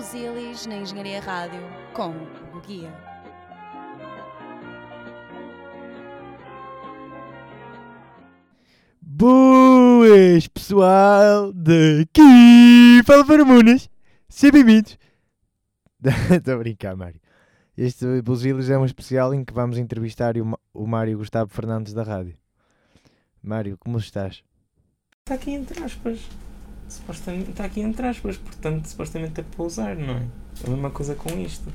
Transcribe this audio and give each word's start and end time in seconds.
Busilis 0.00 0.64
na 0.64 0.76
Engenharia 0.76 1.20
Rádio 1.20 1.60
com 1.92 2.08
o 2.56 2.60
Guia. 2.66 2.90
Boas, 9.02 10.48
pessoal 10.48 11.52
daqui 11.52 13.02
Fala 13.04 13.26
Faramunas 13.26 13.90
Sejam 14.26 14.52
bem-vindos 14.52 14.96
Estou 16.34 16.54
a 16.54 16.56
brincar, 16.56 16.96
Mário 16.96 17.20
Este 17.76 18.22
Busilis 18.22 18.70
é 18.70 18.78
um 18.78 18.86
especial 18.86 19.34
em 19.34 19.44
que 19.44 19.52
vamos 19.52 19.76
entrevistar 19.76 20.34
o, 20.38 20.58
o 20.72 20.86
Mário 20.86 21.18
Gustavo 21.18 21.50
Fernandes 21.50 21.92
da 21.92 22.02
rádio 22.02 22.38
Mário, 23.42 23.76
como 23.78 23.98
estás? 23.98 24.42
Está 25.26 25.34
aqui 25.34 25.50
entre 25.50 25.84
aspas. 25.84 26.20
Supostamente 26.90 27.50
está 27.50 27.64
aqui 27.64 27.80
entre 27.80 28.04
aspas, 28.04 28.36
portanto 28.36 28.86
supostamente 28.86 29.40
é 29.40 29.44
para 29.44 29.64
usar, 29.64 29.94
não 29.94 30.14
é? 30.14 30.26
É 30.64 30.66
a 30.66 30.70
mesma 30.70 30.90
coisa 30.90 31.14
com 31.14 31.30
isto. 31.38 31.72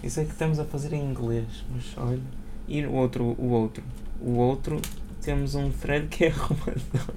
Isso 0.00 0.20
é 0.20 0.24
que 0.24 0.30
estamos 0.30 0.60
a 0.60 0.64
fazer 0.64 0.92
em 0.92 1.04
inglês, 1.04 1.64
mas 1.72 1.84
olha. 1.96 2.20
E 2.68 2.86
o 2.86 2.92
outro, 2.92 3.34
o 3.36 3.48
outro. 3.48 3.82
O 4.20 4.36
outro 4.36 4.80
temos 5.20 5.56
um 5.56 5.72
thread 5.72 6.06
que 6.06 6.26
é 6.26 6.28
arrumador. 6.32 7.14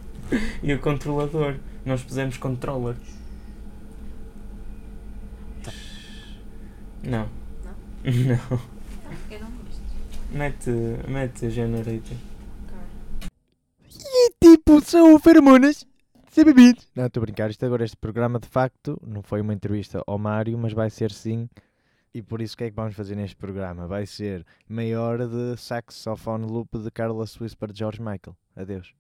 e 0.64 0.74
o 0.74 0.80
controlador. 0.80 1.58
Nós 1.86 2.02
pusemos 2.02 2.38
controller. 2.38 2.96
Não. 7.04 7.30
Não? 8.04 8.60
Eu 9.30 9.40
não 9.40 9.52
gosto. 9.52 9.82
Mete, 10.32 10.72
mete 11.08 11.50
generator. 11.52 12.18
E 13.96 14.32
tipo, 14.42 14.82
são 14.84 15.14
o 15.14 15.20
Faramunas 15.20 15.87
Não, 16.96 17.06
estou 17.06 17.22
a 17.22 17.26
brincar, 17.26 17.50
isto 17.50 17.66
agora, 17.66 17.84
este 17.84 17.98
programa 17.98 18.40
de 18.40 18.48
facto 18.48 19.00
Não 19.06 19.22
foi 19.22 19.42
uma 19.42 19.54
entrevista 19.54 20.02
ao 20.06 20.18
Mário, 20.18 20.58
mas 20.58 20.74
vai 20.74 20.90
ser 20.90 21.12
sim. 21.12 21.50
E 22.14 22.22
por 22.22 22.42
isso 22.42 22.56
o 22.56 22.58
que 22.58 22.64
é 22.66 22.70
que 22.70 22.76
vamos 22.76 22.96
fazer 22.96 23.16
neste 23.16 23.36
programa? 23.36 23.88
Vai 23.88 24.06
ser 24.06 24.46
meia 24.68 25.02
hora 25.02 25.28
de 25.28 25.58
saxofone 25.58 26.46
loop 26.46 26.80
de 26.80 26.90
Carlos 26.90 27.40
Whisper 27.40 27.72
de 27.72 27.80
George 27.80 28.00
Michael. 28.00 28.36
Adeus 28.56 28.94